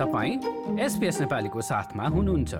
तपाईँ 0.00 0.80
एसपिएस 0.80 1.20
नेपालीको 1.20 1.60
साथमा 1.62 2.04
हुनुहुन्छ। 2.08 2.54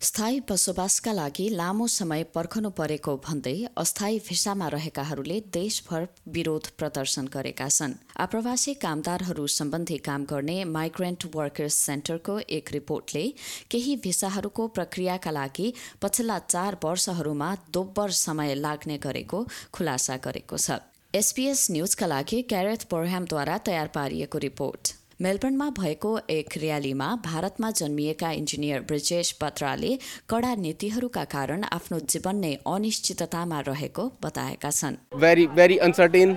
स्थायी 0.00 0.40
बसोबासका 0.50 1.12
लागि 1.12 1.48
लामो 1.48 1.86
समय 1.86 2.22
पर्खनु 2.34 2.70
परेको 2.70 3.16
भन्दै 3.26 3.54
अस्थायी 3.76 4.18
भिसामा 4.28 4.68
रहेकाहरूले 4.68 5.38
देशभर 5.54 6.06
विरोध 6.28 6.68
प्रदर्शन 6.78 7.26
गरेका 7.26 7.68
छन्। 7.68 7.94
आप्रवासी 8.18 8.74
कामदारहरू 8.74 9.46
सम्बन्धी 9.56 9.98
काम 9.98 10.24
गर्ने 10.24 10.56
माइग्रेन्ट 10.70 11.26
वर्कर्स 11.34 11.74
सेन्टरको 11.86 12.38
एक 12.50 12.72
रिपोर्टले 12.72 13.24
केही 13.70 13.96
भिसाहरूको 14.06 14.68
प्रक्रियाका 14.78 15.30
लागि 15.30 15.72
पछिल्ला 16.02 16.38
चार 16.46 16.78
वर्षहरूमा 16.84 17.54
दोब्बर 17.74 18.10
समय 18.20 18.54
लाग्ने 18.54 18.98
गरेको 18.98 19.44
खुलासा 19.74 20.16
गरेको 20.22 20.56
छ। 20.56 20.80
एसपीएस 21.14 21.68
न्यूजका 21.70 22.06
लागि 22.06 22.42
क्यारेथ 22.50 22.90
बोरह्यामद्वारा 22.90 23.58
तयार 23.66 23.88
पारिएको 23.94 24.38
रिपोर्ट। 24.38 24.98
मेलबर्नमा 25.20 25.68
भएको 25.78 26.10
एक 26.30 26.56
र्यालीमा 26.58 27.06
भारतमा 27.24 27.70
जन्मिएका 27.80 28.30
इन्जिनियर 28.32 28.80
ब्रिजेश 28.88 29.34
बत्राले 29.42 29.90
कडा 30.30 30.54
नीतिहरूका 30.64 31.24
कारण 31.34 31.64
आफ्नो 31.76 31.98
जीवन 32.12 32.36
नै 32.44 32.52
अनिश्चिततामा 32.74 33.60
रहेको 33.68 34.06
बताएका 34.24 34.70
छन् 34.78 34.96
very 35.24 35.46
very 35.60 35.78
uncertain 35.88 36.34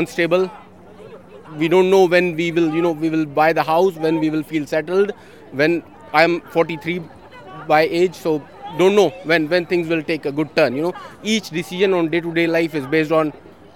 unstable 0.00 0.48
we 1.62 1.68
don't 1.74 1.90
know 1.94 2.02
when 2.16 2.34
we 2.42 2.50
will 2.58 2.68
you 2.78 2.82
know 2.86 2.94
we 3.06 3.10
will 3.16 3.26
buy 3.40 3.48
the 3.60 3.66
house 3.72 4.02
when 4.06 4.20
we 4.24 4.30
will 4.36 4.46
feel 4.52 4.66
settled 4.74 5.14
when 5.62 5.80
i'm 6.22 6.40
43 6.40 7.00
by 7.68 7.82
age 8.02 8.22
so 8.26 8.38
don't 8.80 8.98
know 9.00 9.10
when 9.32 9.48
when 9.54 9.72
things 9.74 9.94
will 9.94 10.06
take 10.10 10.26
a 10.32 10.38
good 10.40 10.54
turn 10.56 10.80
you 10.80 10.88
know 10.88 10.94
each 11.36 11.52
decision 11.60 12.00
on 12.00 12.10
day 12.16 12.20
to 12.26 12.34
day 12.40 12.48
life 12.58 12.74
is 12.82 12.90
based 12.96 13.20
on 13.20 13.32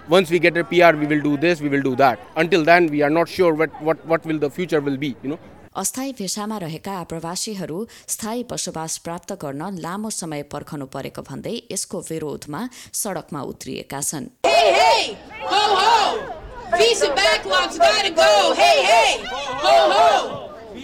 once 0.08 0.30
we 0.30 0.38
get 0.38 0.56
a 0.56 0.64
pr 0.64 0.96
we 0.96 1.06
will 1.06 1.20
do 1.20 1.36
this 1.36 1.60
we 1.60 1.68
will 1.68 1.82
do 1.82 1.94
that 1.96 2.18
until 2.36 2.64
then 2.64 2.86
we 2.86 3.02
are 3.02 3.10
not 3.10 3.28
sure 3.28 3.54
what 3.54 3.82
what 3.82 4.04
what 4.06 4.24
will 4.26 4.38
the 4.38 4.50
future 4.50 4.80
will 4.80 4.96
be 4.96 5.16
you 5.22 5.30
know 5.34 5.38
अस्थायी 5.80 6.12
भेषामा 6.18 6.56
रहेका 6.58 6.92
आप्रवासीहरू 7.02 7.86
स्थायी 8.14 8.42
बसोबास 8.50 8.96
प्राप्त 9.04 9.32
गर्न 9.44 9.78
लामो 9.84 10.10
समय 10.16 10.42
पर्खनु 10.52 10.86
परेको 10.96 11.22
भन्दै 11.28 11.54
यसको 11.72 12.00
विरोधमा 12.08 12.60
सड़कमा 13.02 13.42
उत्रिएका 13.52 14.00
छन् 14.10 14.26
Hey, 14.44 14.66
hey, 14.80 15.04
ho, 15.52 15.62
ho. 15.84 15.94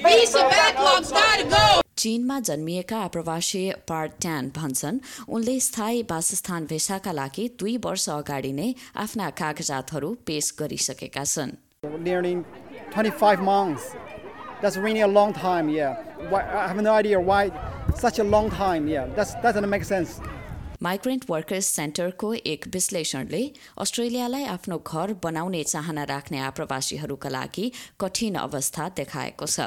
Visa 0.07 0.49
backlogs 0.55 1.13
gotta 1.13 1.45
go. 1.51 1.88
चीनमा 1.99 2.41
जन्मिएका 2.49 2.99
आप्रवासी 3.11 3.63
पार्ट 3.89 4.13
ट्यान 4.21 4.51
भन्छन् 4.57 4.99
उनले 5.29 5.59
स्थायी 5.61 6.03
वासस्थान 6.11 6.67
भेषाका 6.67 7.13
लागि 7.13 7.49
दुई 7.61 7.77
वर्ष 7.87 8.09
अगाडि 8.11 8.53
नै 8.59 8.69
आफ्ना 9.05 9.31
कागजातहरू 9.41 10.15
पेश 10.27 10.53
गरिसकेका 10.61 11.25
छन् 11.25 11.57
nearly 12.01 12.45
25 12.91 13.41
months. 13.41 13.95
That's 14.61 14.77
really 14.77 15.03
a 15.03 15.07
long 15.07 15.33
time, 15.33 15.69
yeah. 15.69 16.03
I 16.33 16.67
have 16.67 16.83
no 16.83 16.95
idea 16.95 17.21
why 17.21 17.53
such 17.97 18.19
a 18.19 18.25
long 18.25 18.51
time, 18.51 18.89
yeah. 18.89 19.07
Migrant 20.83 21.25
workers 21.31 21.67
सेन्टरको 21.67 22.33
एक 22.47 22.67
विश्लेषणले 22.73 23.41
अस्ट्रेलियालाई 23.79 24.45
आफ्नो 24.47 24.77
घर 24.79 25.13
बनाउने 25.23 25.63
चाहना 25.65 26.05
राख्ने 26.05 26.39
आप्रवासीहरूका 26.39 27.29
लागि 27.29 27.71
कठिन 28.01 28.35
अवस्था 28.39 28.89
देखाएको 28.97 29.47
छ। 29.47 29.67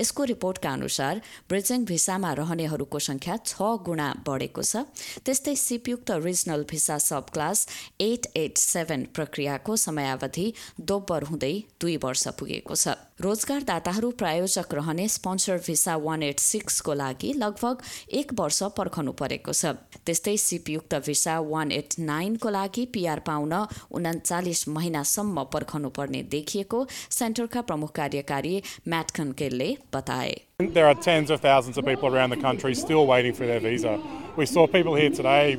यसको 0.00 0.24
रिपोर्टका 0.24 0.72
अनुसार 0.72 1.20
ब्रिजिङ 1.48 1.84
भिसामा 1.86 2.32
रहनेहरूको 2.34 2.98
संख्या 2.98 3.36
छ 3.46 3.70
गुणा 3.86 4.08
बढेको 4.26 4.62
छ। 4.62 4.82
त्यस्तै 5.22 5.54
सिपयुक्त 5.56 6.10
regional 6.26 6.64
visa 6.70 6.98
subclass 7.30 7.66
eight 8.02 8.26
eight 8.36 8.58
seven 8.58 9.06
प्रक्रियाको 9.14 9.76
समयावधि 9.78 10.52
दोब्बर 10.82 11.30
हुँदै 11.30 11.54
दुई 11.78 11.96
वर्ष 12.02 12.26
पुगेको 12.34 12.74
छ। 12.74 12.98
रोजगारदाताहरू 13.20 14.10
प्रायोजक 14.18 14.74
रहने 14.74 15.06
स्पोन्सर 15.08 15.56
भिसा 15.66 15.94
वान 16.02 16.22
एट 16.22 16.40
सिक्सको 16.40 16.94
लागि 16.94 17.32
लगभग 17.36 17.80
एक 18.18 18.32
वर्ष 18.40 18.62
पर्खनु 18.76 19.12
परेको 19.20 19.52
छ 19.60 19.72
त्यस्तै 20.06 20.36
सिपयुक्त 20.42 20.94
भिसा 21.06 21.34
वान 21.48 21.72
एट 21.78 21.96
नाइनको 22.10 22.50
लागि 22.56 22.84
पिआर 22.96 23.22
पाउन 23.30 23.54
उन्चालिस 24.00 24.62
महिनासम्म 24.76 25.44
पर्खनु 25.56 25.90
पर्ने 25.98 26.22
देखिएको 26.36 26.86
सेन्टरका 27.18 27.62
प्रमुख 27.72 27.92
कार्यकारी 27.98 28.54
म्याट 28.94 29.10
कन्केलले 29.18 29.68
बताए 29.96 30.36
There 30.78 30.86
are 30.86 30.96
tens 31.08 31.34
of 31.34 31.40
thousands 31.40 31.76
of 31.78 31.84
people 31.90 32.14
around 32.14 32.30
the 32.30 32.42
country 32.48 32.74
still 32.76 33.04
waiting 33.06 33.34
for 33.40 33.50
their 33.50 33.60
visa. 33.66 33.98
We 34.36 34.46
saw 34.46 34.66
people 34.72 34.96
here 35.02 35.10
today, 35.10 35.58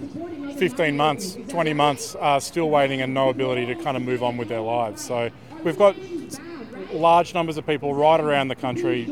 15 0.57 0.97
months, 0.97 1.37
20 1.49 1.73
months, 1.81 2.09
are 2.31 2.41
still 2.41 2.69
waiting 2.73 3.01
and 3.01 3.13
no 3.13 3.29
ability 3.29 3.65
to 3.67 3.75
kind 3.85 4.01
of 4.01 4.03
move 4.11 4.27
on 4.31 4.43
with 4.43 4.49
their 4.49 4.65
lives. 4.73 5.05
So 5.11 5.29
we've 5.63 5.77
got 5.77 5.95
large 6.91 7.33
numbers 7.33 7.57
of 7.57 7.65
people 7.65 7.93
right 7.93 8.19
around 8.19 8.47
the 8.47 8.55
country 8.55 9.07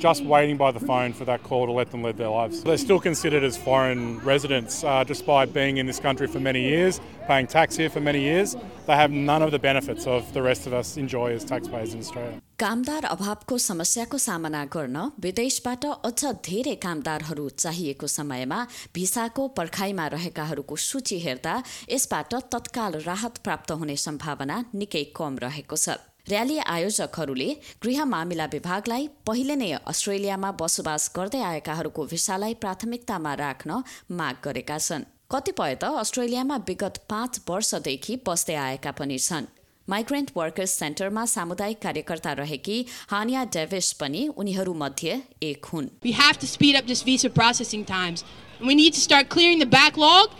just 0.00 0.24
waiting 0.24 0.56
by 0.56 0.70
the 0.72 0.80
phone 0.80 1.12
for 1.12 1.24
that 1.26 1.42
call 1.42 1.66
to 1.66 1.72
let 1.72 1.90
them 1.90 2.02
live 2.02 2.16
their 2.16 2.30
lives. 2.30 2.62
They're 2.64 2.78
still 2.78 2.98
considered 2.98 3.44
as 3.44 3.56
foreign 3.56 4.18
residents 4.20 4.82
uh, 4.82 5.04
despite 5.04 5.52
being 5.52 5.76
in 5.76 5.86
this 5.86 6.00
country 6.00 6.26
for 6.26 6.40
many 6.40 6.62
years, 6.62 7.00
paying 7.26 7.46
tax 7.46 7.76
here 7.76 7.90
for 7.90 8.00
many 8.00 8.20
years. 8.20 8.56
They 8.86 8.96
have 8.96 9.10
none 9.10 9.42
of 9.42 9.50
the 9.50 9.58
benefits 9.58 10.06
of 10.06 10.32
the 10.32 10.42
rest 10.42 10.66
of 10.66 10.72
us 10.72 10.96
enjoy 10.96 11.32
as 11.34 11.44
taxpayers 11.44 11.94
in 11.94 12.00
Australia. 12.00 12.40
कामदार 12.60 13.04
अभावको 13.04 13.56
समस्याको 13.64 14.18
सामना 14.18 14.64
गर्न 14.74 14.96
विदेशबाट 15.26 15.84
अझ 16.08 16.32
धेरै 16.48 16.74
कामदारहरू 16.82 17.48
चाहिएको 17.62 18.06
समयमा 18.16 18.58
भिसाको 18.94 19.46
पर्खाइमा 19.60 20.06
रहेकाहरूको 20.16 20.76
सूची 20.88 21.18
हेर्दा 21.24 21.54
यसबाट 21.94 22.34
तत्काल 22.52 23.00
राहत 23.08 23.40
प्राप्त 23.48 23.72
हुने 23.80 23.96
सम्भावना 24.04 24.62
निकै 24.82 25.04
कम 25.16 25.38
रहेको 25.46 25.76
छ 25.86 26.09
र्याली 26.28 26.58
आयोजकहरूले 26.58 27.48
गृह 27.84 28.04
मामिला 28.04 28.46
विभागलाई 28.52 29.06
पहिले 29.26 29.54
नै 29.62 29.70
अस्ट्रेलियामा 29.92 30.50
बसोबास 30.60 31.10
गर्दै 31.16 31.40
आएकाहरूको 31.52 32.04
भिसालाई 32.12 32.54
प्राथमिकतामा 32.64 33.32
राख्न 33.42 33.82
माग 34.18 34.36
गरेका 34.44 34.78
छन् 34.88 35.08
कतिपय 35.30 35.74
त 35.74 35.94
अस्ट्रेलियामा 36.02 36.56
विगत 36.68 37.00
पाँच 37.10 37.40
वर्षदेखि 37.48 38.16
बस्दै 38.28 38.60
आएका 38.66 38.92
पनि 39.00 39.18
छन् 39.28 39.50
माइग्रेन्ट 39.88 40.30
वर्कर्स 40.36 40.70
सेन्टरमा 40.78 41.24
सामुदायिक 41.26 41.78
कार्यकर्ता 41.82 42.32
रहेकी 42.40 42.76
हानिया 43.10 43.44
डेभिस 43.56 43.92
पनि 44.02 44.26
उनीहरूमध्ये 44.42 45.16
एक 45.42 45.66
हुन् 45.72 45.88
We 46.04 46.12
have 46.20 46.38
to 46.44 46.50
speed 46.52 46.76
up 46.80 46.86
this 46.86 47.02
visa 47.02 47.30
processing 47.40 47.84
times. 47.84 48.24
We 48.60 48.74
need 48.74 48.94
to 48.94 49.00
start 49.00 49.30
clearing 49.30 49.58
the 49.58 49.70
backlog. 49.76 50.36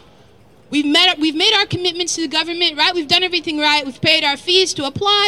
We've 0.71 0.87
met 0.87 1.19
we've 1.19 1.41
made 1.45 1.55
our 1.61 1.67
commitments 1.67 2.15
to 2.17 2.27
the 2.27 2.33
government, 2.37 2.77
right? 2.77 2.95
We've 2.95 3.09
done 3.09 3.25
everything 3.25 3.59
right. 3.59 3.85
We've 3.85 4.01
paid 4.01 4.25
our 4.25 4.37
fees 4.37 4.75
to 4.75 4.85
apply. 4.85 5.25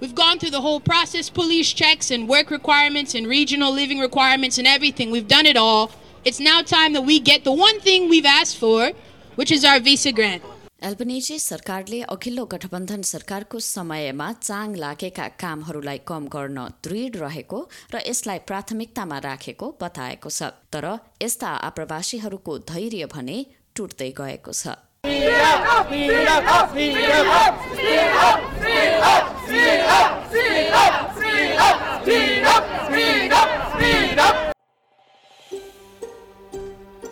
We've 0.00 0.14
gone 0.14 0.38
through 0.38 0.50
the 0.50 0.60
whole 0.60 0.78
process, 0.80 1.28
police 1.28 1.72
checks 1.72 2.12
and 2.12 2.28
work 2.28 2.50
requirements 2.50 3.16
and 3.16 3.26
regional 3.26 3.72
living 3.72 3.98
requirements 3.98 4.56
and 4.56 4.66
everything. 4.66 5.10
We've 5.10 5.26
done 5.26 5.46
it 5.46 5.56
all. 5.56 5.90
It's 6.24 6.38
now 6.38 6.62
time 6.62 6.92
that 6.92 7.02
we 7.02 7.18
get 7.18 7.42
the 7.42 7.52
one 7.52 7.80
thing 7.80 8.08
we've 8.08 8.24
asked 8.24 8.58
for, 8.58 8.92
which 9.34 9.50
is 9.50 9.64
our 9.64 9.80
visa 9.80 10.12
grant. 10.12 10.42
Albanese 10.86 11.38
सरकारले 11.42 12.00
अघिल्लो 12.14 12.44
गठबन्धन 12.50 13.00
सरकारको 13.06 13.60
समयमा 13.68 14.28
Chang 14.48 14.74
लागेका 14.82 15.26
कामहरूलाई 15.42 15.98
कम 16.10 16.28
गर्न 16.34 16.58
दृढ 16.86 17.16
रहेको 17.22 17.58
र 17.94 18.02
यसलाई 18.06 18.38
प्राथमिकतामा 18.50 19.18
राखेको 19.26 19.74
बताएको 19.82 20.30
छ 20.30 20.54
तर 20.76 20.86
यस्ता 21.22 21.50
आप्रवासीहरूको 21.70 22.58
धैर्य 22.70 23.10
भने 23.14 23.38
टुट्दै 23.74 24.10
गएको 24.20 24.52
छ 24.60 24.78